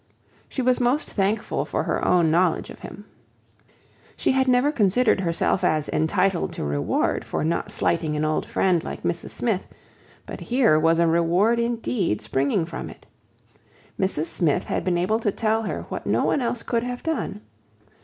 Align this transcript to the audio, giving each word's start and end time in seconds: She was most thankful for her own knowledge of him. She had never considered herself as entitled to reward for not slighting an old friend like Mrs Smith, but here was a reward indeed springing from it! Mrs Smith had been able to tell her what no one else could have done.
She 0.49 0.63
was 0.63 0.79
most 0.81 1.11
thankful 1.11 1.63
for 1.63 1.83
her 1.83 2.03
own 2.03 2.31
knowledge 2.31 2.71
of 2.71 2.79
him. 2.79 3.05
She 4.17 4.31
had 4.31 4.47
never 4.47 4.71
considered 4.71 5.21
herself 5.21 5.63
as 5.63 5.87
entitled 5.89 6.53
to 6.53 6.63
reward 6.63 7.23
for 7.23 7.43
not 7.43 7.69
slighting 7.69 8.15
an 8.15 8.25
old 8.25 8.43
friend 8.47 8.83
like 8.83 9.03
Mrs 9.03 9.29
Smith, 9.29 9.67
but 10.25 10.39
here 10.39 10.79
was 10.79 10.97
a 10.97 11.05
reward 11.05 11.59
indeed 11.59 12.19
springing 12.19 12.65
from 12.65 12.89
it! 12.89 13.05
Mrs 13.99 14.25
Smith 14.25 14.63
had 14.63 14.83
been 14.83 14.97
able 14.97 15.19
to 15.19 15.31
tell 15.31 15.61
her 15.61 15.83
what 15.89 16.07
no 16.07 16.25
one 16.25 16.41
else 16.41 16.63
could 16.63 16.81
have 16.81 17.03
done. 17.03 17.41